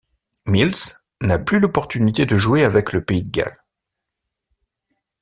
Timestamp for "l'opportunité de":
1.59-2.35